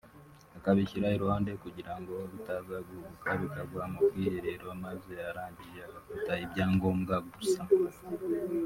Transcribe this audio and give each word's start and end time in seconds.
akabishyira 0.57 1.07
iruhande 1.15 1.51
kugira 1.63 1.93
ngo 1.99 2.15
bitaza 2.31 2.75
guhubuka 2.87 3.29
bikagwa 3.41 3.83
mu 3.91 3.99
bwiherero 4.07 4.67
maze 4.83 5.13
arangije 5.29 5.79
agafata 5.87 6.31
ibyangombwa 6.45 7.15
gusa 7.31 7.61